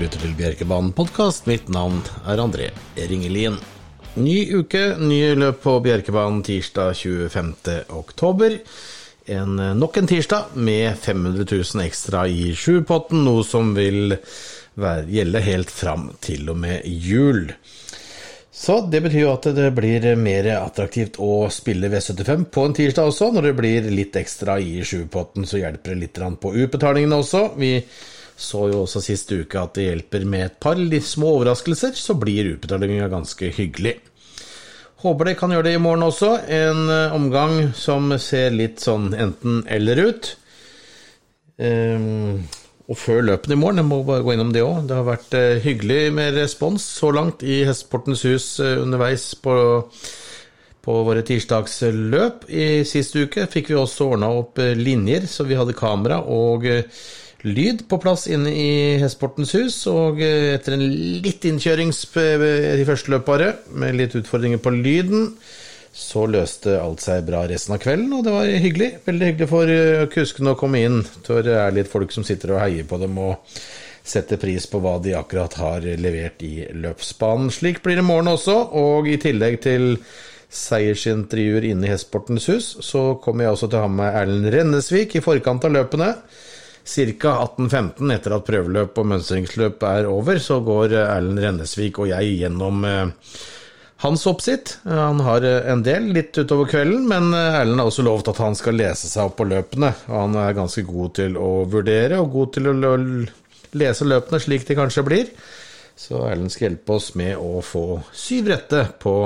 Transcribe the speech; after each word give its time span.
lytter 0.00 0.22
til 0.22 0.32
Bjerkebanen-podkast. 0.38 1.44
Mitt 1.46 1.68
navn 1.70 2.00
er 2.26 2.40
André 2.42 2.70
Ringelien. 2.96 3.56
Ny 4.18 4.36
uke, 4.58 4.82
nye 4.98 5.34
løp 5.38 5.60
på 5.62 5.74
Bjerkebanen 5.84 6.40
tirsdag 6.46 6.96
25. 6.98 7.52
oktober. 7.94 8.56
En, 9.30 9.56
nok 9.78 9.98
en 10.00 10.08
tirsdag 10.10 10.56
med 10.56 10.96
500 10.98 11.46
000 11.46 11.84
ekstra 11.84 12.24
i 12.26 12.50
sjupotten, 12.58 13.22
noe 13.26 13.44
som 13.46 13.70
vil 13.76 14.16
være, 14.80 15.04
gjelde 15.14 15.44
helt 15.46 15.70
fram 15.70 16.08
til 16.24 16.50
og 16.50 16.58
med 16.64 16.88
jul. 16.88 17.52
Så 18.54 18.80
det 18.90 19.02
betyr 19.04 19.24
jo 19.24 19.34
at 19.34 19.46
det 19.54 19.68
blir 19.76 20.08
mer 20.18 20.48
attraktivt 20.56 21.20
å 21.22 21.46
spille 21.54 21.90
V75 21.92 22.48
på 22.54 22.66
en 22.66 22.74
tirsdag 22.80 23.12
også. 23.12 23.30
Når 23.34 23.48
det 23.50 23.54
blir 23.60 23.88
litt 23.94 24.18
ekstra 24.18 24.58
i 24.62 24.80
sjupotten, 24.86 25.46
så 25.46 25.62
hjelper 25.62 25.94
det 25.94 26.02
litt 26.02 26.20
på 26.40 26.54
utbetalingene 26.54 27.22
også. 27.22 27.48
Vi 27.58 27.76
så 28.36 28.68
jo 28.72 28.82
også 28.82 29.02
sist 29.04 29.30
uke 29.30 29.60
at 29.60 29.76
det 29.78 29.86
hjelper 29.86 30.24
med 30.26 30.48
et 30.48 30.58
par 30.62 30.80
små 31.06 31.36
overraskelser, 31.38 31.94
så 31.94 32.16
blir 32.18 32.54
utbetalinga 32.56 33.08
ganske 33.12 33.50
hyggelig. 33.54 33.98
Håper 35.04 35.28
det 35.28 35.36
kan 35.36 35.52
gjøre 35.52 35.68
det 35.68 35.76
i 35.76 35.82
morgen 35.84 36.06
også. 36.06 36.30
En 36.48 36.88
eh, 36.88 37.14
omgang 37.14 37.74
som 37.76 38.08
ser 38.18 38.54
litt 38.56 38.80
sånn 38.80 39.12
enten-eller 39.12 40.00
ut. 40.00 40.30
Um, 41.60 42.40
og 42.88 42.98
før 42.98 43.20
løpene 43.28 43.54
i 43.54 43.58
morgen, 43.60 43.78
jeg 43.82 43.86
må 43.86 44.00
bare 44.04 44.24
gå 44.24 44.32
innom 44.34 44.50
det 44.54 44.64
òg. 44.64 44.86
Det 44.88 44.96
har 44.96 45.06
vært 45.06 45.36
uh, 45.36 45.60
hyggelig 45.62 46.00
med 46.16 46.38
respons 46.40 46.86
så 46.98 47.12
langt 47.14 47.44
i 47.44 47.60
Hestesportens 47.68 48.24
hus 48.26 48.46
uh, 48.64 48.80
underveis 48.80 49.28
på, 49.44 49.54
på 50.88 50.96
våre 51.06 51.22
tirsdagsløp. 51.28 52.48
I 52.48 52.82
sist 52.88 53.14
uke 53.14 53.44
fikk 53.52 53.70
vi 53.70 53.78
også 53.78 54.08
ordna 54.16 54.32
opp 54.40 54.58
linjer, 54.58 55.28
så 55.28 55.44
vi 55.46 55.60
hadde 55.60 55.76
kamera 55.76 56.22
og 56.24 56.64
lyd 57.44 57.84
på 57.88 57.98
plass 58.00 58.26
inne 58.32 58.52
i 58.52 58.70
Hestesportens 59.02 59.52
hus, 59.56 59.76
og 59.90 60.22
eh, 60.24 60.54
etter 60.56 60.76
en 60.76 60.84
litt 61.24 61.44
innkjørings 61.48 62.04
i 62.16 62.86
første 62.88 63.12
løp 63.12 63.28
bare, 63.28 63.52
med 63.76 63.98
litt 64.00 64.16
utfordringer 64.18 64.62
på 64.64 64.72
lyden, 64.74 65.30
så 65.94 66.24
løste 66.26 66.74
alt 66.80 67.04
seg 67.04 67.22
bra 67.28 67.44
resten 67.46 67.76
av 67.76 67.82
kvelden, 67.84 68.10
og 68.16 68.24
det 68.26 68.34
var 68.34 68.50
hyggelig. 68.50 68.90
Veldig 69.06 69.30
hyggelig 69.30 69.50
for 69.52 69.70
eh, 69.70 70.04
kuskene 70.10 70.54
å 70.54 70.58
komme 70.58 70.82
inn, 70.82 71.00
det 71.28 71.54
er 71.54 71.74
litt 71.76 71.92
folk 71.92 72.14
som 72.14 72.26
sitter 72.26 72.56
og 72.56 72.62
heier 72.64 72.88
på 72.88 72.98
dem 73.02 73.18
og 73.22 73.56
setter 74.04 74.36
pris 74.36 74.66
på 74.68 74.80
hva 74.84 74.98
de 75.00 75.14
akkurat 75.16 75.54
har 75.60 75.84
levert 76.00 76.42
i 76.44 76.66
løpsbanen. 76.76 77.52
Slik 77.54 77.80
blir 77.84 77.96
det 77.96 78.04
i 78.04 78.08
morgen 78.08 78.32
også, 78.34 78.56
og 78.76 79.08
i 79.08 79.16
tillegg 79.22 79.60
til 79.64 79.94
seiersintervjuer 80.54 81.70
inne 81.70 81.88
i 81.88 81.92
Hestesportens 81.92 82.48
hus, 82.52 82.66
så 82.84 83.14
kommer 83.22 83.46
jeg 83.46 83.56
også 83.56 83.70
til 83.70 83.80
å 83.80 83.86
ha 83.86 83.94
med 84.00 84.18
Erlend 84.20 84.50
Rennesvik 84.54 85.16
i 85.16 85.24
forkant 85.24 85.64
av 85.66 85.72
løpene. 85.74 86.10
Ca. 86.84 87.30
18.15 87.56 88.12
etter 88.12 88.34
at 88.36 88.44
prøveløp 88.44 88.98
og 89.00 89.06
mønstringsløp 89.08 89.84
er 89.88 90.08
over, 90.10 90.38
så 90.38 90.58
går 90.60 90.92
Erlend 91.00 91.40
Rennesvik 91.40 92.00
og 92.02 92.10
jeg 92.10 92.34
gjennom 92.42 92.84
eh, 92.84 93.30
hans 94.04 94.26
oppsitt. 94.28 94.74
Han 94.84 95.22
har 95.24 95.46
eh, 95.48 95.70
en 95.72 95.84
del 95.86 96.10
litt 96.12 96.36
utover 96.36 96.68
kvelden, 96.68 97.06
men 97.08 97.32
eh, 97.32 97.56
Erlend 97.62 97.80
har 97.80 97.88
også 97.88 98.04
lovt 98.04 98.28
at 98.34 98.42
han 98.44 98.58
skal 98.58 98.76
lese 98.76 99.08
seg 99.08 99.30
opp 99.30 99.38
på 99.40 99.48
løpene. 99.48 99.94
Han 100.10 100.36
er 100.36 100.56
ganske 100.58 100.84
god 100.84 101.14
til 101.22 101.38
å 101.40 101.50
vurdere, 101.72 102.20
og 102.20 102.36
god 102.36 102.52
til 102.58 102.68
å 102.68 102.96
lese 103.80 104.08
løpene 104.08 104.42
slik 104.44 104.68
de 104.68 104.76
kanskje 104.76 105.06
blir. 105.08 105.32
Så 105.96 106.20
Erlend 106.28 106.52
skal 106.52 106.68
hjelpe 106.68 106.98
oss 106.98 107.14
med 107.16 107.38
å 107.40 107.64
få 107.64 108.02
syv 108.12 108.52
rette 108.52 108.84
på 109.00 109.16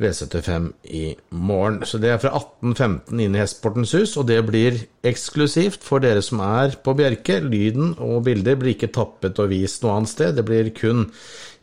V75 0.00 0.72
i 0.90 1.04
morgen. 1.30 1.82
Så 1.86 2.00
det 2.02 2.10
er 2.10 2.20
fra 2.22 2.32
18.15 2.34 3.20
inn 3.22 3.36
i 3.36 3.40
Hestesportens 3.40 3.94
hus, 3.94 4.16
og 4.18 4.26
det 4.30 4.40
blir 4.48 4.80
eksklusivt 5.06 5.84
for 5.86 6.02
dere 6.02 6.22
som 6.24 6.42
er 6.44 6.74
på 6.82 6.96
Bjerke. 6.98 7.38
Lyden 7.44 7.94
og 8.02 8.24
bilder 8.26 8.58
blir 8.58 8.74
ikke 8.74 8.92
tappet 8.94 9.38
og 9.42 9.52
vist 9.52 9.84
noe 9.84 9.98
annet 9.98 10.14
sted, 10.14 10.34
det 10.34 10.46
blir 10.48 10.72
kun 10.74 11.06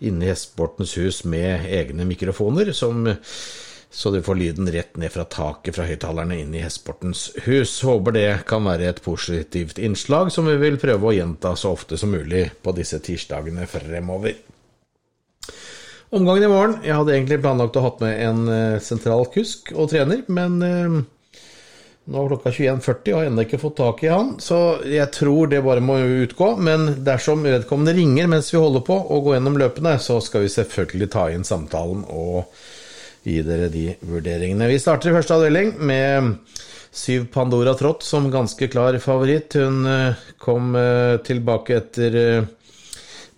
inne 0.02 0.26
i 0.26 0.32
Hestesportens 0.32 0.96
hus 1.02 1.26
med 1.28 1.68
egne 1.68 2.08
mikrofoner, 2.08 2.72
som, 2.78 3.04
så 3.92 4.14
du 4.16 4.22
får 4.24 4.40
lyden 4.40 4.72
rett 4.72 4.96
ned 5.02 5.12
fra 5.12 5.28
taket 5.28 5.76
fra 5.76 5.90
høyttalerne 5.90 6.40
inn 6.40 6.56
i 6.56 6.64
Hestesportens 6.64 7.28
hus. 7.50 7.76
Håper 7.84 8.16
det 8.16 8.30
kan 8.50 8.64
være 8.70 8.94
et 8.94 9.04
positivt 9.04 9.82
innslag 9.84 10.32
som 10.32 10.48
vi 10.48 10.56
vil 10.62 10.80
prøve 10.80 11.12
å 11.12 11.18
gjenta 11.18 11.52
så 11.60 11.76
ofte 11.76 12.00
som 12.00 12.16
mulig 12.16 12.48
på 12.64 12.76
disse 12.80 13.04
tirsdagene 13.04 13.68
fremover. 13.68 14.40
Omgangen 16.12 16.44
i 16.44 16.48
morgen 16.52 16.74
Jeg 16.84 16.98
hadde 16.98 17.14
egentlig 17.16 17.40
planlagt 17.40 17.78
å 17.80 17.86
ha 17.86 17.90
med 18.02 18.18
en 18.20 18.40
eh, 18.52 18.80
sentral 18.84 19.24
kusk 19.32 19.70
og 19.72 19.94
trener, 19.94 20.26
men 20.28 20.58
eh, 20.68 20.98
nå 22.12 22.24
er 22.24 22.32
klokka 22.34 22.52
21.40 22.52 23.14
og 23.14 23.16
har 23.16 23.30
ennå 23.30 23.46
ikke 23.46 23.60
fått 23.62 23.78
tak 23.78 24.04
i 24.04 24.10
han, 24.12 24.34
så 24.44 24.60
jeg 24.84 25.08
tror 25.16 25.48
det 25.54 25.62
bare 25.64 25.84
må 25.86 25.96
utgå. 26.26 26.50
Men 26.60 26.98
dersom 27.08 27.46
vedkommende 27.48 27.96
ringer 27.96 28.28
mens 28.28 28.52
vi 28.52 28.60
holder 28.60 28.84
på 28.84 28.98
å 29.00 29.22
gå 29.24 29.38
gjennom 29.38 29.56
løpene, 29.62 29.96
så 30.04 30.20
skal 30.26 30.44
vi 30.44 30.52
selvfølgelig 30.52 31.12
ta 31.16 31.30
inn 31.32 31.48
samtalen 31.48 32.04
og 32.12 32.60
gi 33.24 33.40
dere 33.48 33.72
de 33.72 33.88
vurderingene. 34.04 34.68
Vi 34.68 34.84
starter 34.84 35.14
i 35.14 35.16
første 35.16 35.38
avdeling 35.38 35.78
med 35.80 36.34
syv 36.92 37.30
Pandora 37.32 37.78
Trott 37.80 38.04
som 38.04 38.28
ganske 38.34 38.68
klar 38.74 39.00
favoritt. 39.00 39.56
Hun 39.56 39.86
eh, 39.88 40.26
kom 40.44 40.76
tilbake 41.24 41.80
etter 41.86 42.20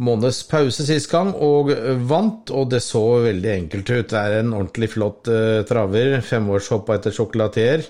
måneds 0.02 0.44
pause 0.50 0.86
sist 0.88 1.12
gang, 1.12 1.34
og 1.36 1.72
vant. 2.10 2.52
Og 2.54 2.70
det 2.72 2.82
så 2.86 3.04
veldig 3.28 3.52
enkelt 3.54 3.94
ut. 3.94 4.10
Det 4.10 4.20
er 4.20 4.40
en 4.40 4.54
ordentlig 4.56 4.94
flott 4.96 5.30
uh, 5.32 5.62
traver. 5.70 6.20
Femårshoppa 6.26 6.98
etter 6.98 7.16
sjokolater. 7.16 7.86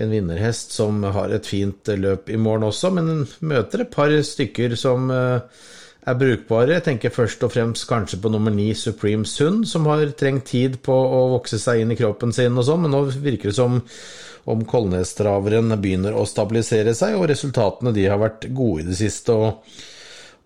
En 0.00 0.12
vinnerhest 0.12 0.76
som 0.76 1.02
har 1.02 1.32
et 1.34 1.46
fint 1.46 1.90
løp 1.98 2.30
i 2.30 2.38
morgen 2.38 2.68
også, 2.68 2.92
men 2.94 3.24
møter 3.42 3.82
et 3.82 3.92
par 3.94 4.12
stykker 4.26 4.76
som 4.78 5.10
uh, 5.10 5.42
er 6.06 6.18
brukbare. 6.18 6.76
Jeg 6.78 6.86
tenker 6.86 7.14
først 7.14 7.42
og 7.44 7.52
fremst 7.54 7.88
kanskje 7.90 8.20
på 8.22 8.30
nummer 8.32 8.54
ni, 8.54 8.70
Supreme 8.78 9.26
Sun, 9.28 9.64
som 9.66 9.88
har 9.90 10.04
trengt 10.18 10.48
tid 10.52 10.80
på 10.86 10.94
å 10.94 11.28
vokse 11.34 11.58
seg 11.60 11.82
inn 11.82 11.94
i 11.94 11.98
kroppen 11.98 12.32
sin 12.36 12.58
og 12.58 12.66
sånn, 12.68 12.84
men 12.86 12.94
nå 12.94 13.04
virker 13.10 13.50
det 13.50 13.58
som 13.58 13.80
om 14.50 14.62
Kolnes-traveren 14.66 15.74
begynner 15.82 16.16
å 16.16 16.24
stabilisere 16.28 16.94
seg, 16.96 17.18
og 17.18 17.28
resultatene 17.30 17.92
de 17.96 18.06
har 18.08 18.20
vært 18.22 18.48
gode 18.56 18.86
i 18.86 18.88
det 18.88 19.00
siste. 19.02 19.34
og 19.36 19.66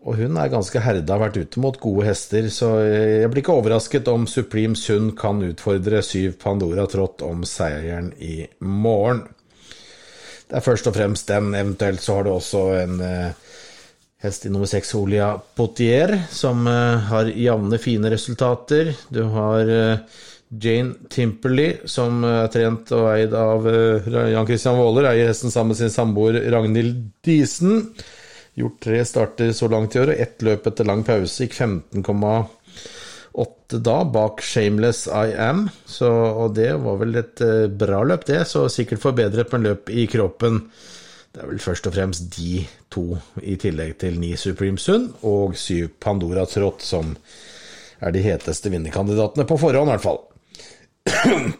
og 0.05 0.19
hun 0.21 0.37
er 0.37 0.51
ganske 0.53 0.81
herda, 0.85 1.15
har 1.15 1.23
vært 1.23 1.39
ute 1.41 1.61
mot 1.65 1.79
gode 1.81 2.05
hester, 2.11 2.51
så 2.53 2.75
jeg 2.85 3.31
blir 3.33 3.41
ikke 3.41 3.57
overrasket 3.57 4.09
om 4.13 4.27
Supreme 4.29 4.77
Sund 4.77 5.15
kan 5.17 5.41
utfordre 5.47 6.03
syv 6.05 6.37
Pandora 6.43 6.85
Trott 6.91 7.25
om 7.25 7.47
seieren 7.49 8.13
i 8.21 8.43
morgen. 8.61 9.25
Det 10.45 10.59
er 10.61 10.65
først 10.67 10.91
og 10.91 10.97
fremst 10.99 11.31
den, 11.33 11.55
eventuelt 11.57 12.05
så 12.05 12.19
har 12.19 12.27
du 12.27 12.35
også 12.35 12.67
en 12.83 13.01
eh, 13.01 13.55
hest 14.25 14.45
i 14.45 14.53
nummer 14.53 14.69
seks, 14.69 14.93
Olia 14.97 15.33
Potier, 15.57 16.13
som 16.33 16.67
eh, 16.69 17.09
har 17.11 17.31
jevne, 17.33 17.81
fine 17.81 18.13
resultater. 18.13 18.93
Du 19.09 19.23
har 19.33 19.73
eh, 19.73 20.21
Jane 20.49 21.09
Timperley, 21.11 21.79
som 21.91 22.21
er 22.29 22.53
trent 22.53 22.93
og 22.95 23.09
eid 23.15 23.33
av 23.37 23.69
eh, 23.71 24.13
Jan 24.35 24.49
Christian 24.49 24.79
Waaler, 24.79 25.11
eier 25.15 25.33
hesten 25.33 25.53
sammen 25.53 25.75
med 25.75 25.81
sin 25.81 25.93
samboer 25.93 26.39
Ragnhild 26.53 27.09
Diesen. 27.25 27.89
Gjort 28.55 28.77
tre 28.87 29.01
starter 29.05 29.53
så 29.53 29.69
langt 29.69 29.97
i 29.97 30.01
år, 30.01 30.09
og 30.13 30.21
ett 30.23 30.43
løp 30.47 30.67
etter 30.71 30.85
lang 30.87 31.03
pause. 31.07 31.43
Gikk 31.43 31.55
15,8 31.59 33.79
da, 33.83 34.05
bak 34.07 34.43
Shameless 34.47 35.09
I 35.11 35.35
Am. 35.43 35.67
Så, 35.91 36.11
og 36.11 36.55
det 36.55 36.71
var 36.85 36.97
vel 37.01 37.17
et 37.19 37.41
uh, 37.43 37.67
bra 37.67 38.05
løp, 38.07 38.27
det. 38.31 38.45
Så 38.47 38.69
sikkert 38.71 39.03
forbedret 39.03 39.53
med 39.53 39.63
løp 39.67 39.91
i 39.91 40.07
kroppen. 40.11 40.71
Det 41.35 41.43
er 41.43 41.49
vel 41.51 41.59
først 41.59 41.87
og 41.91 41.95
fremst 41.97 42.31
de 42.37 42.67
to, 42.95 43.19
i 43.43 43.57
tillegg 43.59 43.99
til 44.05 44.21
ni 44.23 44.37
Supreme 44.39 44.79
Sun 44.79 45.11
og 45.27 45.59
syv 45.59 45.89
Pandora 45.99 46.47
Trott, 46.47 46.79
som 46.87 47.17
er 47.99 48.15
de 48.15 48.23
heteste 48.23 48.71
vinnerkandidatene 48.71 49.43
på 49.49 49.59
forhånd, 49.59 49.89
i 49.91 49.93
hvert 49.97 50.07
fall. 50.07 50.23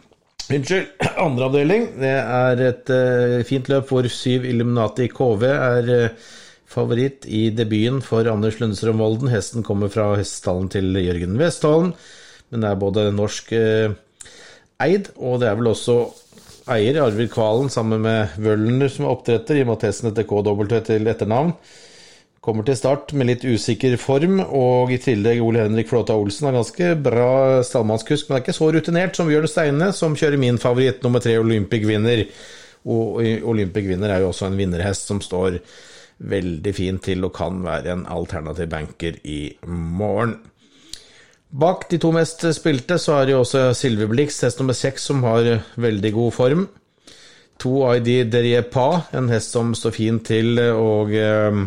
Unnskyld. 0.55 0.87
Andre 1.27 1.45
avdeling. 1.51 1.99
Det 1.99 2.15
er 2.23 2.55
et 2.69 2.87
uh, 2.95 3.43
fint 3.51 3.67
løp 3.75 3.91
hvor 3.91 4.07
syv 4.07 4.47
Illuminati 4.47 5.11
KV 5.11 5.43
er 5.51 5.91
uh, 5.91 6.07
favoritt 6.71 7.27
i 7.27 7.49
debuten 7.55 8.01
for 8.05 8.27
Anders 8.31 8.59
Lundstrøm 8.61 9.03
Volden. 9.03 9.31
Hesten 9.33 9.65
kommer 9.67 9.93
fra 9.93 10.13
hestestallen 10.19 10.71
til 10.73 10.91
Jørgen 10.99 11.39
Westholm, 11.41 11.95
men 12.51 12.65
det 12.65 12.71
er 12.71 12.83
både 12.83 13.09
norsk 13.15 13.53
eh, 13.57 13.95
eid, 14.83 15.11
og 15.17 15.41
det 15.43 15.51
er 15.51 15.59
vel 15.61 15.73
også 15.73 15.99
eier, 16.75 17.01
Arvid 17.05 17.31
Kvalen, 17.33 17.71
sammen 17.73 18.05
med 18.05 18.37
Wølner 18.41 18.93
som 18.93 19.07
er 19.07 19.15
oppdretter, 19.15 19.59
i 19.59 19.65
og 19.65 19.71
med 19.73 19.79
at 19.79 19.89
hesten 19.91 20.11
heter 20.11 20.29
KW 20.29 20.65
til 20.87 21.11
etternavn. 21.11 21.53
Kommer 22.45 22.67
til 22.67 22.77
start 22.77 23.15
med 23.17 23.31
litt 23.31 23.45
usikker 23.45 23.95
form, 24.01 24.43
og 24.45 24.93
i 24.93 24.99
tillegg 25.01 25.41
Ole 25.41 25.63
Henrik 25.65 25.89
Flåta 25.89 26.13
Olsen 26.13 26.51
har 26.51 26.59
ganske 26.59 26.91
bra 27.01 27.63
stallmannskusk, 27.65 28.29
men 28.29 28.37
er 28.37 28.45
ikke 28.45 28.57
så 28.57 28.69
rutinert 28.75 29.17
som 29.17 29.31
Bjørn 29.31 29.49
Steine, 29.49 29.89
som 29.97 30.17
kjører 30.19 30.41
min 30.41 30.61
favoritt, 30.61 31.01
nummer 31.05 31.25
tre 31.25 31.39
Olympic 31.41 31.87
Winner. 31.89 32.27
Og 32.85 33.23
Olympic 33.49 33.89
Winner 33.89 34.13
er 34.13 34.21
jo 34.21 34.29
også 34.29 34.51
en 34.51 34.59
vinnerhest 34.61 35.09
som 35.09 35.23
står 35.25 35.57
veldig 36.19 36.75
fint 36.75 37.03
til 37.05 37.25
og 37.27 37.35
kan 37.37 37.63
være 37.65 37.93
en 37.93 38.05
alternativ 38.11 38.69
banker 38.71 39.19
i 39.25 39.57
morgen. 39.67 40.39
Bak 41.55 41.87
de 41.91 42.01
to 42.03 42.11
mest 42.15 42.43
spilte 42.57 42.99
så 42.99 43.21
er 43.21 43.29
det 43.29 43.35
jo 43.37 43.43
også 43.45 43.69
Silverblix, 43.79 44.41
hest 44.43 44.59
nummer 44.59 44.75
seks, 44.75 45.05
som 45.11 45.23
har 45.23 45.47
veldig 45.79 46.11
god 46.17 46.35
form. 46.35 46.67
To 47.63 47.79
ID 47.95 48.27
Derie 48.33 48.65
Pa, 48.67 49.05
en 49.15 49.31
hest 49.31 49.55
som 49.55 49.71
står 49.79 49.95
fint 49.95 50.25
til 50.27 50.59
og 50.59 51.15
eh, 51.15 51.61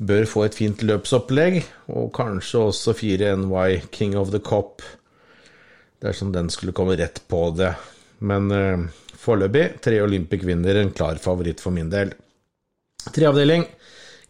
bør 0.00 0.24
få 0.28 0.46
et 0.46 0.56
fint 0.56 0.80
løpsopplegg, 0.88 1.60
og 1.92 2.08
kanskje 2.16 2.64
også 2.70 2.96
4 2.96 3.34
NY 3.44 3.82
King 3.92 4.16
of 4.16 4.32
the 4.32 4.40
Cop, 4.40 4.80
dersom 6.00 6.32
den 6.32 6.48
skulle 6.48 6.72
komme 6.76 6.96
rett 6.96 7.20
på 7.28 7.50
det. 7.58 7.74
Men 8.24 8.50
eh, 8.56 8.88
foreløpig 9.20 9.66
tre 9.84 10.00
Olympic 10.00 10.48
vinner, 10.48 10.80
en 10.80 10.96
klar 10.96 11.20
favoritt 11.20 11.60
for 11.60 11.76
min 11.76 11.92
del. 11.92 12.16
Treavdeling. 13.12 13.66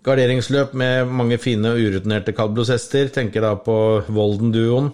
Garderingsløp 0.05 0.75
med 0.77 1.09
mange 1.09 1.39
fine 1.41 1.71
og 1.73 1.81
urutinerte 1.81 2.35
kalblosester. 2.37 3.09
Tenker 3.15 3.45
da 3.45 3.55
på 3.57 3.77
Volden-duoen. 4.13 4.91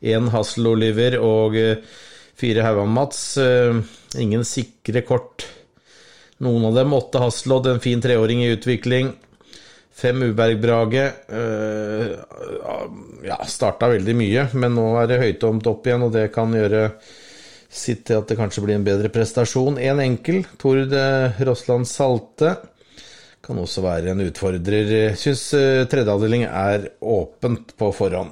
Én 0.00 0.28
Hassel 0.32 0.66
Oliver 0.68 1.18
og 1.20 1.56
uh, 1.56 1.78
fire 2.40 2.64
Haugan-Mats. 2.66 3.22
Uh, 3.38 3.80
ingen 4.20 4.44
sikre 4.48 5.04
kort. 5.06 5.46
Noen 6.40 6.66
av 6.70 6.76
dem 6.80 6.94
åtte 6.96 7.20
Hasselod, 7.20 7.68
en 7.68 7.82
fin 7.84 8.00
treåring 8.00 8.42
i 8.44 8.50
utvikling. 8.54 9.12
Fem 10.00 10.22
Uberg-Brage. 10.24 11.02
ja, 13.26 13.36
starta 13.44 13.90
veldig 13.92 14.14
mye, 14.16 14.46
men 14.56 14.72
nå 14.72 14.86
er 15.02 15.10
det 15.10 15.18
høytomt 15.20 15.66
opp 15.68 15.84
igjen, 15.84 16.06
og 16.06 16.14
det 16.14 16.30
kan 16.32 16.54
gjøre 16.56 16.86
sitt 17.68 18.06
til 18.08 18.22
at 18.22 18.30
det 18.30 18.38
kanskje 18.38 18.64
blir 18.64 18.78
en 18.78 18.86
bedre 18.86 19.10
prestasjon. 19.12 19.76
En 19.76 20.00
enkel, 20.00 20.46
Tord 20.62 20.96
Rossland 21.44 21.90
Salte. 21.90 22.54
Kan 23.50 23.58
også 23.58 23.82
være 23.82 24.12
en 24.14 24.22
utfordrer. 24.22 25.16
Syns 25.18 25.48
tredjeavdeling 25.90 26.46
er 26.46 26.86
åpent 27.02 27.74
på 27.74 27.90
forhånd. 27.96 28.30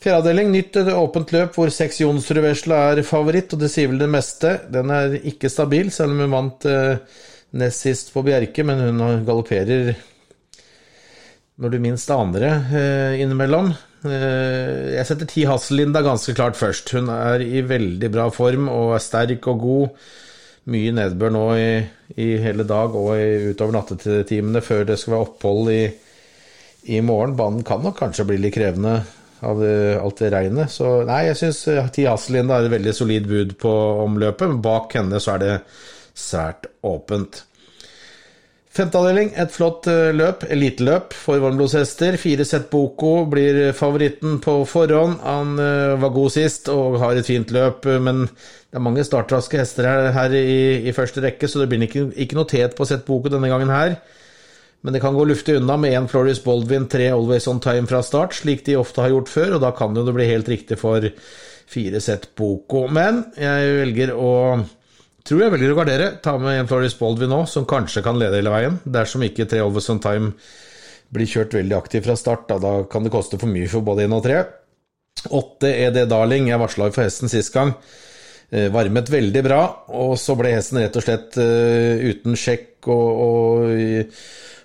Fjerdeavdeling, 0.00 0.48
nytt 0.48 0.78
åpent 0.96 1.32
løp 1.34 1.56
hvor 1.58 1.68
seks 1.72 1.98
Jonsrud 2.00 2.40
Vesla 2.40 2.78
er 2.94 3.02
favoritt, 3.04 3.52
og 3.52 3.60
det 3.60 3.68
sier 3.68 3.90
vel 3.90 4.00
det 4.00 4.08
meste. 4.08 4.54
Den 4.72 4.88
er 4.96 5.18
ikke 5.28 5.50
stabil, 5.52 5.90
selv 5.92 6.14
om 6.14 6.22
hun 6.24 6.32
vant 6.32 6.64
eh, 6.68 7.18
nest 7.60 7.84
sist 7.84 8.08
på 8.14 8.22
Bjerke, 8.24 8.64
men 8.64 8.80
hun 8.80 9.26
galopperer 9.26 9.92
når 11.60 11.74
du 11.74 11.78
minst 11.84 12.08
aner 12.14 12.46
det 12.46 12.54
eh, 12.80 13.18
innimellom. 13.20 13.68
Eh, 14.08 14.96
jeg 14.96 15.04
setter 15.10 15.28
ti 15.28 15.44
Hasselinda 15.44 16.00
ganske 16.06 16.32
klart 16.32 16.56
først. 16.56 16.94
Hun 16.96 17.12
er 17.12 17.44
i 17.44 17.60
veldig 17.60 18.12
bra 18.14 18.30
form 18.32 18.72
og 18.72 18.94
er 18.96 19.04
sterk 19.04 19.52
og 19.52 19.66
god. 19.66 20.08
Mye 20.70 20.92
nedbør 20.94 21.32
nå 21.34 21.44
i, 21.58 21.70
i 22.22 22.28
hele 22.42 22.66
dag 22.68 22.94
og 22.94 23.14
i, 23.18 23.50
utover 23.50 23.74
nattetimene 23.74 24.62
før 24.62 24.84
det 24.86 24.98
skal 25.00 25.16
være 25.16 25.26
opphold 25.26 25.72
i, 25.74 25.80
i 26.94 27.00
morgen. 27.02 27.34
Banen 27.38 27.66
kan 27.66 27.82
nok 27.82 27.98
kanskje 27.98 28.28
bli 28.28 28.38
litt 28.38 28.54
krevende 28.54 29.00
av 29.46 29.62
alt 29.64 30.20
det 30.20 30.30
regnet. 30.34 30.70
Så 30.70 31.00
nei, 31.08 31.24
jeg 31.30 31.38
syns 31.40 31.62
Ti 31.96 32.06
Hasselin 32.06 32.52
er 32.52 32.66
et 32.66 32.74
veldig 32.74 32.94
solid 32.94 33.26
bud 33.28 33.54
på 33.60 33.72
omløpet, 34.04 34.46
men 34.46 34.64
bak 34.64 34.94
henne 34.98 35.20
så 35.22 35.34
er 35.36 35.42
det 35.42 35.54
svært 36.14 36.68
åpent. 36.86 37.42
Femteavdeling, 38.70 39.32
et 39.34 39.50
flott 39.50 39.88
løp, 40.14 40.44
eliteløp 40.46 41.14
for 41.18 41.42
varmblodshester. 41.42 42.14
Fire 42.22 42.44
sett 42.46 42.68
Boko 42.70 43.24
blir 43.26 43.72
favoritten 43.74 44.36
på 44.44 44.60
forhånd. 44.70 45.16
Han 45.24 45.56
var 45.58 46.12
god 46.14 46.30
sist 46.30 46.70
og 46.70 47.00
har 47.02 47.18
et 47.18 47.26
fint 47.26 47.50
løp, 47.50 47.88
men 47.98 48.28
det 48.70 48.78
er 48.78 48.84
mange 48.86 49.02
startraske 49.02 49.58
hester 49.58 49.88
her 50.14 50.36
i, 50.38 50.86
i, 50.86 50.94
første 50.94 51.18
rekke, 51.24 51.50
så 51.50 51.58
det 51.58 51.66
blir 51.72 51.82
ikke, 51.82 52.04
ikke 52.22 52.38
noe 52.38 52.46
tet 52.46 52.76
på 52.78 52.86
sett 52.86 53.02
Boko 53.08 53.32
denne 53.32 53.50
gangen 53.50 53.72
her. 53.74 53.96
Men 54.86 54.94
det 54.94 55.02
kan 55.02 55.16
gå 55.18 55.26
luftig 55.26 55.58
unna 55.58 55.74
med 55.76 55.96
én 55.98 56.06
Floris 56.08 56.38
Baldwin, 56.44 56.86
tre 56.88 57.10
Always 57.10 57.48
On 57.50 57.58
Time 57.60 57.90
fra 57.90 58.04
start, 58.06 58.38
slik 58.38 58.62
de 58.68 58.78
ofte 58.78 59.02
har 59.02 59.10
gjort 59.10 59.32
før, 59.32 59.56
og 59.56 59.64
da 59.66 59.74
kan 59.74 59.98
jo 59.98 60.06
det 60.06 60.14
bli 60.14 60.28
helt 60.30 60.48
riktig 60.48 60.78
for 60.78 61.10
fire 61.70 62.00
sett 62.00 62.30
Boko. 62.38 62.86
Men 62.86 63.24
jeg 63.34 63.74
velger 63.82 64.14
å 64.14 64.30
tror 65.26 65.44
jeg 65.44 65.54
velger 65.54 65.72
å 65.72 65.78
gardere. 65.78 66.10
Ta 66.24 66.36
med 66.40 66.60
en 66.60 66.70
Floris 66.70 66.96
Baldwin 66.98 67.32
nå, 67.32 67.42
som 67.50 67.68
kanskje 67.68 68.02
kan 68.06 68.18
lede 68.20 68.40
hele 68.40 68.52
veien. 68.52 68.78
Dersom 68.84 69.24
ikke 69.26 69.48
tre 69.50 69.62
Always 69.64 69.90
On 69.92 70.02
Time 70.02 70.34
blir 71.10 71.26
kjørt 71.26 71.56
veldig 71.58 71.76
aktivt 71.76 72.06
fra 72.06 72.16
start, 72.18 72.46
da, 72.50 72.58
da 72.62 72.74
kan 72.90 73.06
det 73.06 73.12
koste 73.14 73.38
for 73.40 73.50
mye 73.50 73.70
for 73.70 73.86
både 73.86 74.06
én 74.06 74.14
og 74.14 74.22
tre. 74.26 74.44
Åtte 75.34 75.72
ED 75.86 76.04
Darling, 76.08 76.46
jeg 76.48 76.60
varsla 76.62 76.90
for 76.94 77.02
hesten 77.02 77.32
sist 77.32 77.52
gang. 77.54 77.74
Varmet 78.50 79.10
veldig 79.10 79.42
bra, 79.46 79.58
og 79.94 80.16
så 80.18 80.34
ble 80.38 80.54
hesten 80.56 80.80
rett 80.82 80.96
og 80.98 81.04
slett 81.04 81.36
uh, 81.38 82.00
uten 82.02 82.38
sjekk 82.38 82.88
og, 82.90 83.20
og 83.26 84.14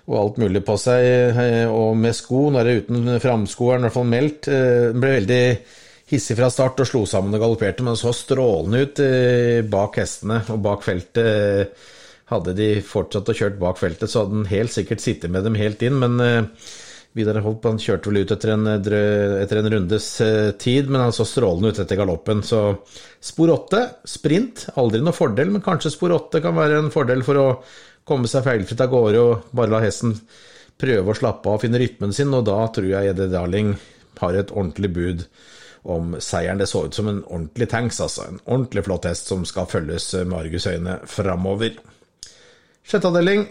og 0.06 0.14
alt 0.20 0.36
mulig 0.38 0.62
på 0.62 0.76
seg, 0.78 1.38
og 1.66 1.96
med 1.98 2.14
sko. 2.14 2.44
Nå 2.50 2.60
er 2.60 2.68
det 2.68 2.76
uten 2.84 3.16
framskoeren, 3.22 3.82
er 3.82 3.82
i 3.82 3.88
hvert 3.88 3.96
fall 3.96 4.10
meldt. 4.10 4.46
Den 4.46 5.02
ble 5.02 5.16
veldig 5.16 5.40
hissig 6.10 6.36
fra 6.38 6.48
start 6.52 6.80
og 6.82 6.88
slo 6.88 7.02
sammen 7.08 7.34
og 7.34 7.42
galopperte, 7.42 7.84
men 7.86 7.98
så 7.98 8.12
strålende 8.14 8.84
ut 8.86 9.02
bak 9.72 10.00
hestene 10.00 10.40
og 10.54 10.60
bak 10.64 10.86
feltet. 10.86 11.76
Hadde 12.30 12.56
de 12.58 12.72
fortsatt 12.82 13.28
å 13.30 13.36
kjørt 13.38 13.58
bak 13.60 13.78
feltet, 13.78 14.10
så 14.10 14.24
hadde 14.24 14.40
han 14.40 14.50
helt 14.50 14.74
sikkert 14.74 15.02
sittet 15.02 15.30
med 15.30 15.46
dem 15.46 15.58
helt 15.58 15.82
inn, 15.86 15.98
men 16.02 16.50
Vidar 17.16 17.38
Hopp 17.40 17.64
han 17.64 17.78
kjørte 17.80 18.10
vel 18.10 18.26
ut 18.26 18.32
etter 18.34 18.52
en, 18.52 18.66
etter 18.68 19.60
en, 19.60 19.68
rundes 19.72 20.08
tid, 20.60 20.90
men 20.90 21.00
han 21.00 21.14
så 21.16 21.24
strålende 21.24 21.70
ut 21.72 21.78
etter 21.80 21.96
galoppen. 21.96 22.42
Så 22.44 22.60
spor 23.24 23.54
åtte, 23.54 23.82
sprint, 24.04 24.66
aldri 24.76 25.00
noe 25.00 25.16
fordel, 25.16 25.54
men 25.54 25.64
kanskje 25.64 25.94
spor 25.94 26.12
åtte 26.18 26.42
kan 26.44 26.58
være 26.58 26.82
en 26.82 26.92
fordel 26.92 27.24
for 27.24 27.40
å 27.40 27.46
komme 28.06 28.28
seg 28.30 28.44
feilfritt 28.46 28.84
av 28.84 28.92
gårde 28.92 29.22
og 29.22 29.48
bare 29.56 29.72
la 29.72 29.80
hesten 29.86 30.12
prøve 30.76 31.14
å 31.14 31.16
slappe 31.16 31.48
av 31.48 31.56
og 31.56 31.64
finne 31.64 31.80
rytmen 31.80 32.12
sin, 32.12 32.34
og 32.36 32.44
da 32.50 32.58
tror 32.74 32.90
jeg 32.90 33.14
Eddie 33.14 33.32
Darling 33.32 33.72
har 34.20 34.36
et 34.36 34.52
ordentlig 34.52 34.92
bud 34.92 35.24
om 35.92 36.16
seieren. 36.22 36.58
Det 36.58 36.68
så 36.70 36.86
ut 36.86 36.96
som 36.96 37.10
en 37.10 37.22
ordentlig 37.24 37.68
tanks, 37.72 38.00
altså. 38.00 38.26
En 38.30 38.40
ordentlig 38.44 38.86
flott 38.86 39.06
hest 39.08 39.30
som 39.30 39.44
skal 39.48 39.68
følges 39.70 40.12
med 40.24 40.38
argusøyne 40.38 40.98
framover. 41.10 41.78
Sjetteavdeling. 42.86 43.46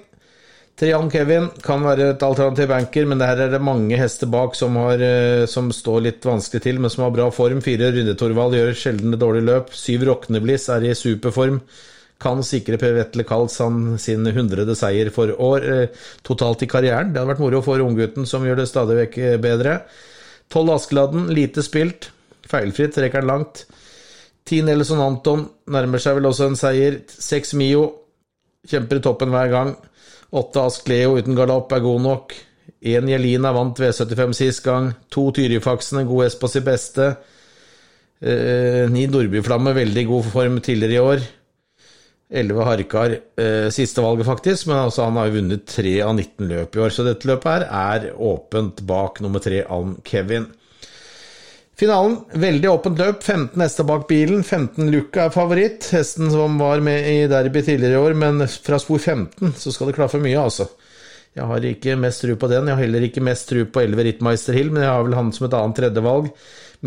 Trian 0.75 1.07
Kevin 1.07 1.47
kan 1.63 1.85
være 1.87 2.09
et 2.11 2.23
alternativ 2.25 2.67
banker, 2.67 3.05
men 3.07 3.21
der 3.21 3.45
er 3.45 3.51
det 3.53 3.61
mange 3.63 3.95
hester 3.95 4.27
bak 4.27 4.57
som, 4.59 4.75
har, 4.83 4.99
som 5.47 5.69
står 5.71 6.01
litt 6.03 6.25
vanskelig 6.27 6.65
til, 6.65 6.81
men 6.83 6.91
som 6.91 7.05
har 7.05 7.13
bra 7.15 7.29
form. 7.31 7.61
Fire 7.63 7.93
Rydde 7.95 8.17
Torvald 8.19 8.57
gjør 8.57 8.73
sjelden 8.75 9.15
dårlig 9.19 9.45
løp. 9.47 9.71
Syv 9.71 10.03
Roknebliss 10.09 10.67
er 10.75 10.89
i 10.89 10.95
superform 10.99 11.61
kan 12.21 12.39
sikre 12.47 12.79
Per 12.79 12.93
Vetle 12.95 13.25
Karlsson 13.27 13.97
sin 13.99 14.23
hundrede 14.35 14.75
seier 14.79 15.11
for 15.13 15.33
år 15.35 15.65
totalt 16.25 16.63
i 16.63 16.69
karrieren. 16.71 17.11
Det 17.11 17.19
hadde 17.19 17.33
vært 17.33 17.43
moro 17.43 17.61
for 17.65 17.83
unggutten, 17.83 18.27
som 18.27 18.45
gjør 18.47 18.61
det 18.61 18.69
stadig 18.71 18.99
vekk 19.01 19.17
bedre. 19.43 19.79
Tolv 20.51 20.75
Askeladden, 20.77 21.27
lite 21.35 21.63
spilt. 21.65 22.11
Feilfritt, 22.50 22.97
rekker 23.01 23.24
den 23.24 23.31
langt. 23.31 23.65
Ti 24.45 24.62
Nelson 24.62 25.01
Anton 25.01 25.45
nærmer 25.74 26.01
seg 26.01 26.19
vel 26.19 26.30
også 26.30 26.51
en 26.51 26.59
seier. 26.59 27.00
Seks 27.09 27.56
Mio 27.57 27.86
kjemper 28.69 29.00
i 29.00 29.06
toppen 29.06 29.33
hver 29.33 29.53
gang. 29.53 29.71
Åtte 30.35 30.66
Ask 30.68 30.90
Leo 30.90 31.16
uten 31.18 31.37
galopp 31.37 31.73
er 31.73 31.85
god 31.85 32.04
nok. 32.04 32.35
Én 32.85 33.09
Jelina 33.09 33.54
vant 33.56 33.80
V75 33.81 34.35
sist 34.37 34.64
gang. 34.66 34.92
To 35.14 35.31
Tyrifaksen, 35.33 36.02
en 36.02 36.09
god 36.09 36.28
hest 36.28 36.42
på 36.42 36.49
sitt 36.52 36.66
beste. 36.68 37.16
Eh, 38.21 38.85
ni 38.92 39.07
Nordbyflamme, 39.09 39.73
veldig 39.75 40.06
god 40.11 40.30
form 40.33 40.61
tidligere 40.61 40.94
i 40.94 41.06
år. 41.14 41.25
11 42.35 42.66
Harkar, 42.66 43.16
eh, 43.37 43.69
siste 43.69 44.02
valget 44.02 44.25
faktisk, 44.25 44.68
men 44.68 44.78
altså 44.78 45.04
han 45.04 45.18
har 45.18 45.28
jo 45.28 45.35
vunnet 45.40 45.66
3 45.66 46.02
av 46.02 46.16
19 46.16 46.47
løp 46.49 46.75
i 46.75 46.80
år. 46.80 46.90
Så 46.90 47.06
dette 47.06 47.28
løpet 47.30 47.45
her 47.45 47.68
er 47.69 48.14
åpent 48.18 48.81
bak 48.85 49.21
nummer 49.21 49.40
3, 49.40 49.64
Alm 49.69 49.97
Kevin. 50.04 50.47
Finalen, 51.75 52.21
veldig 52.39 52.69
åpent 52.71 52.99
løp. 52.99 53.23
15 53.23 53.61
hester 53.61 53.83
bak 53.87 54.07
bilen. 54.07 54.44
15 54.44 54.91
Luca 54.94 55.25
er 55.25 55.33
favoritt. 55.35 55.89
Hesten 55.91 56.31
som 56.31 56.55
var 56.61 56.79
med 56.83 57.09
i 57.11 57.27
derby 57.27 57.63
tidligere 57.65 57.97
i 57.97 58.03
år, 58.07 58.15
men 58.15 58.45
fra 58.47 58.79
spor 58.79 59.01
15 59.01 59.57
så 59.59 59.73
skal 59.75 59.91
det 59.91 59.97
klaffe 59.97 60.21
mye, 60.23 60.39
altså. 60.39 60.69
Jeg 61.35 61.49
har 61.49 61.65
ikke 61.67 61.97
mest 61.99 62.23
tru 62.23 62.31
på 62.39 62.47
den. 62.47 62.69
Jeg 62.71 62.77
har 62.77 62.85
heller 62.85 63.03
ikke 63.03 63.23
mest 63.27 63.49
tru 63.51 63.65
på 63.67 63.83
11 63.83 64.07
Rittmeister 64.07 64.55
Hill, 64.55 64.71
men 64.71 64.85
jeg 64.85 64.94
har 64.94 65.03
vel 65.03 65.17
han 65.19 65.33
som 65.35 65.49
et 65.49 65.57
annet 65.59 65.81
tredjevalg. 65.81 66.31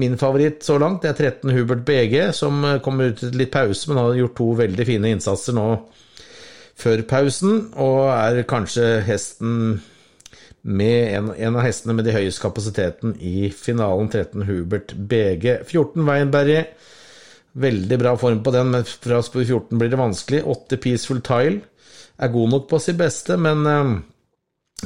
Min 0.00 0.16
favoritt 0.20 0.64
så 0.64 0.78
langt 0.80 1.04
er 1.04 1.12
13 1.12 1.52
Hubert 1.52 1.84
BG, 1.84 2.16
som 2.32 2.64
kommer 2.84 3.12
ut 3.12 3.20
til 3.20 3.36
litt 3.36 3.52
pause, 3.52 3.90
men 3.90 4.00
har 4.00 4.16
gjort 4.16 4.38
to 4.40 4.48
veldig 4.62 4.88
fine 4.88 5.12
innsatser 5.12 5.56
nå 5.58 5.68
før 6.78 7.02
pausen, 7.10 7.60
og 7.76 8.06
er 8.14 8.44
kanskje 8.48 9.02
hesten 9.04 9.80
med 10.68 11.16
en, 11.16 11.30
en 11.32 11.56
av 11.56 11.64
hestene 11.64 11.94
med 11.96 12.04
de 12.04 12.12
høyeste 12.12 12.42
kapasiteten 12.44 13.14
i 13.24 13.48
finalen, 13.54 14.10
13 14.12 14.44
Hubert 14.48 14.92
BG. 14.92 15.46
14 15.64 16.04
Weinberry, 16.04 16.60
veldig 17.58 17.98
bra 18.02 18.12
form 18.20 18.42
på 18.44 18.52
den, 18.52 18.74
men 18.74 18.84
fra 18.88 19.22
spor 19.24 19.46
14 19.46 19.80
blir 19.80 19.92
det 19.92 20.00
vanskelig. 20.00 20.42
8 20.44 20.80
Peaceful 20.84 21.22
Tile 21.24 21.62
er 22.18 22.34
god 22.34 22.52
nok 22.52 22.68
på 22.68 22.80
sitt 22.82 22.98
beste, 23.00 23.38
men 23.40 23.64
uh, 23.64 23.96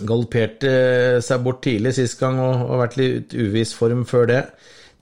galopperte 0.06 0.72
seg 1.24 1.42
bort 1.42 1.64
tidlig 1.66 1.96
sist 1.98 2.20
gang 2.20 2.38
og 2.40 2.54
har 2.60 2.84
vært 2.84 3.00
litt 3.00 3.34
uviss 3.34 3.74
form 3.76 4.06
før 4.08 4.30
det. 4.30 4.42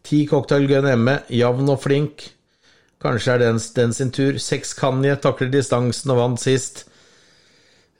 10 0.08 0.30
Cocktail 0.30 0.64
Gun 0.70 0.88
Emme, 0.88 1.18
jevn 1.28 1.68
og 1.68 1.82
flink. 1.84 2.30
Kanskje 3.00 3.36
er 3.36 3.44
den, 3.44 3.60
den 3.76 3.92
sin 3.96 4.14
tur. 4.16 4.40
Seks 4.40 4.72
Kanye 4.78 5.18
takler 5.20 5.52
distansen 5.52 6.12
og 6.12 6.22
vant 6.22 6.40
sist. 6.40 6.86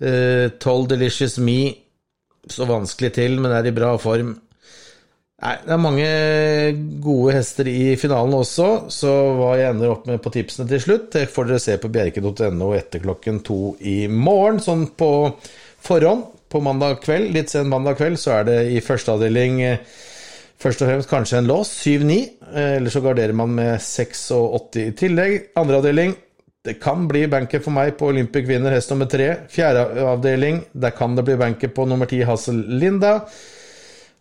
Uh, 0.00 0.48
Delicious 0.88 1.36
Me 1.36 1.89
så 2.48 2.68
vanskelig 2.68 3.12
til, 3.18 3.36
men 3.40 3.52
er 3.52 3.68
i 3.68 3.74
bra 3.76 3.94
form. 4.00 4.36
Nei, 5.40 5.54
det 5.64 5.72
er 5.72 5.80
mange 5.80 6.08
gode 7.00 7.32
hester 7.32 7.68
i 7.70 7.94
finalen 7.96 8.36
også, 8.36 8.66
så 8.92 9.12
hva 9.38 9.54
jeg 9.56 9.72
ender 9.72 9.94
opp 9.94 10.04
med 10.08 10.20
på 10.20 10.32
tipsene 10.34 10.68
til 10.68 10.82
slutt, 10.84 11.06
det 11.14 11.30
får 11.32 11.48
dere 11.48 11.62
se 11.64 11.78
på 11.80 11.88
bjerke.no 11.92 12.68
etter 12.76 13.00
klokken 13.00 13.40
to 13.46 13.74
i 13.80 14.04
morgen, 14.12 14.60
sånn 14.60 14.90
på 15.00 15.10
forhånd. 15.86 16.36
på 16.50 16.58
mandag 16.58 16.96
kveld, 17.04 17.30
litt 17.30 17.52
sen 17.52 17.68
mandag 17.70 17.94
kveld, 18.00 18.18
så 18.18 18.40
er 18.40 18.48
det 18.48 18.56
i 18.74 18.80
første 18.82 19.12
avdeling 19.14 19.60
eh, 19.62 19.84
først 20.60 20.82
og 20.82 20.88
fremst 20.90 21.10
kanskje 21.10 21.38
en 21.38 21.46
lås, 21.46 21.70
7-9. 21.86 22.16
Eh, 22.50 22.72
eller 22.80 22.90
så 22.90 23.02
garderer 23.04 23.36
man 23.38 23.54
med 23.54 23.76
6 23.80 24.24
og 24.34 24.56
80 24.58 24.88
i 24.88 24.96
tillegg. 24.98 25.36
Andre 25.62 25.78
avdeling, 25.78 26.16
det 26.64 26.74
kan 26.74 27.08
bli 27.08 27.24
banker 27.28 27.62
for 27.64 27.72
meg 27.72 27.94
på 27.96 28.10
Olympic 28.12 28.44
vinner 28.48 28.74
hest 28.74 28.90
nummer 28.92 29.08
tre. 29.08 29.30
Fjerde 29.48 30.04
avdeling, 30.04 30.60
der 30.72 30.92
kan 30.92 31.14
det 31.16 31.24
bli 31.24 31.38
banker 31.40 31.72
på 31.72 31.86
nummer 31.88 32.10
ti 32.10 32.20
Hassel 32.28 32.60
Linda. 32.68 33.14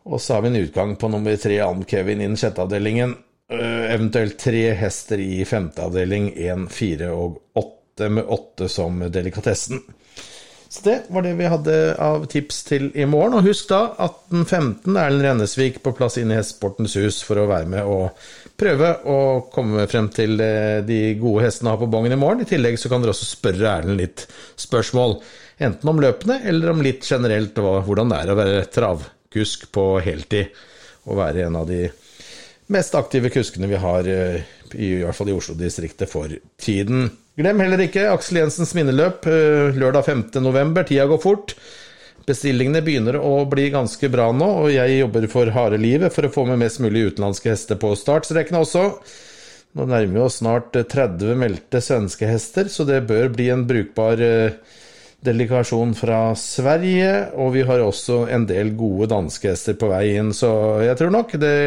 Og 0.07 0.21
så 0.21 0.37
har 0.37 0.45
vi 0.45 0.53
en 0.53 0.61
utgang 0.61 0.95
på 0.95 1.09
nummer 1.11 1.35
tre 1.35 1.59
Ann 1.65 1.83
Kevin 1.83 2.23
innen 2.23 2.39
sjette 2.39 2.63
avdelingen. 2.63 3.17
Uh, 3.51 3.89
eventuelt 3.91 4.37
tre 4.39 4.69
hester 4.77 5.19
i 5.19 5.43
femte 5.45 5.83
avdeling, 5.83 6.29
én, 6.37 6.67
fire 6.71 7.09
og 7.11 7.41
åtte, 7.59 8.07
med 8.07 8.29
åtte 8.31 8.69
som 8.71 9.01
delikatessen. 9.11 9.81
Så 10.69 10.83
det 10.85 10.97
var 11.09 11.23
det 11.25 11.31
vi 11.33 11.47
hadde 11.49 11.75
av 11.97 12.27
tips 12.29 12.59
til 12.67 12.91
i 12.93 13.05
morgen. 13.09 13.39
Og 13.39 13.47
husk 13.49 13.71
da, 13.71 13.79
18.15 14.05 14.99
Erlend 15.01 15.25
Rennesvik 15.25 15.79
på 15.81 15.95
plass 15.97 16.19
inn 16.21 16.29
i 16.29 16.37
Hestesportens 16.37 16.93
hus 17.01 17.23
for 17.25 17.41
å 17.41 17.47
være 17.49 17.65
med 17.71 17.89
og 17.89 18.19
prøve 18.59 18.91
å 19.09 19.17
komme 19.49 19.87
frem 19.89 20.11
til 20.13 20.37
eh, 20.45 20.81
de 20.85 21.15
gode 21.17 21.47
hestene 21.47 21.73
har 21.73 21.81
på 21.81 21.89
bongen 21.89 22.13
i 22.13 22.19
morgen. 22.21 22.43
I 22.45 22.49
tillegg 22.51 22.77
så 22.77 22.91
kan 22.91 23.01
dere 23.01 23.15
også 23.15 23.31
spørre 23.31 23.71
Erlend 23.71 23.97
litt 23.97 24.27
spørsmål. 24.61 25.17
Enten 25.65 25.89
om 25.89 26.03
løpene, 26.03 26.37
eller 26.51 26.75
om 26.75 26.83
litt 26.85 27.07
generelt 27.07 27.57
hvordan 27.57 28.13
det 28.13 28.19
er 28.19 28.29
å 28.29 28.37
være 28.37 28.67
travkusk 28.69 29.71
på 29.73 29.87
heltid. 30.05 30.53
Og 31.09 31.17
være 31.17 31.47
en 31.47 31.57
av 31.63 31.65
de 31.65 31.87
mest 32.69 32.93
aktive 32.93 33.33
kuskene 33.33 33.71
vi 33.71 33.81
har, 33.81 34.05
eh, 34.05 34.45
i 34.77 34.91
hvert 35.01 35.17
fall 35.17 35.33
i 35.33 35.35
Oslo-distriktet 35.39 36.13
for 36.13 36.29
tiden. 36.61 37.09
Glem 37.39 37.61
heller 37.63 37.79
ikke 37.85 38.09
Aksel 38.11 38.41
Jensens 38.41 38.73
minneløp 38.75 39.23
eh, 39.31 39.77
lørdag 39.79 40.09
5.11. 40.09 40.73
Tida 40.89 41.05
går 41.07 41.21
fort. 41.23 41.53
Bestillingene 42.27 42.81
begynner 42.83 43.15
å 43.15 43.45
bli 43.47 43.69
ganske 43.71 44.09
bra 44.11 44.25
nå, 44.35 44.49
og 44.65 44.73
jeg 44.73 44.97
jobber 44.97 45.27
for 45.31 45.53
harde 45.55 45.79
livet 45.79 46.11
for 46.11 46.27
å 46.27 46.33
få 46.33 46.43
med 46.49 46.59
mest 46.59 46.81
mulig 46.83 47.05
utenlandske 47.13 47.53
hester 47.53 47.79
på 47.79 47.93
startstrekene 47.95 48.59
også. 48.59 48.83
Nå 49.71 49.87
nærmer 49.87 50.17
vi 50.17 50.25
oss 50.25 50.41
snart 50.41 50.75
30 50.75 51.39
meldte 51.39 51.79
svenske 51.79 52.27
hester, 52.27 52.67
så 52.67 52.83
det 52.83 53.05
bør 53.07 53.31
bli 53.31 53.47
en 53.55 53.63
brukbar 53.71 54.19
delegasjon 54.19 54.77
delikasjon 55.19 55.95
fra 55.95 56.21
Sverige. 56.39 57.09
Og 57.39 57.55
vi 57.55 57.63
har 57.67 57.87
også 57.87 58.25
en 58.35 58.51
del 58.51 58.75
gode 58.75 59.13
danske 59.15 59.53
hester 59.53 59.79
på 59.79 59.93
vei 59.95 60.17
inn, 60.19 60.35
så 60.35 60.51
jeg 60.83 60.99
tror 60.99 61.15
nok 61.15 61.39
det 61.39 61.57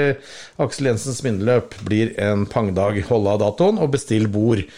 Aksel 0.61 0.93
Jensens 0.93 1.25
minneløp 1.25 1.81
blir 1.89 2.13
en 2.21 2.45
pangdag. 2.45 3.01
Hold 3.09 3.39
av 3.39 3.47
datoen 3.49 3.81
og 3.81 3.97
bestill 3.97 4.29
bord. 4.33 4.69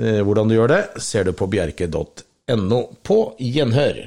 Eh, 0.00 0.20
hvordan 0.26 0.50
du 0.50 0.56
gjør 0.56 0.72
det, 0.72 0.82
ser 1.02 1.28
du 1.28 1.32
på 1.36 1.48
bjerke.no. 1.50 2.80
På 3.06 3.18
gjenhør. 3.38 4.04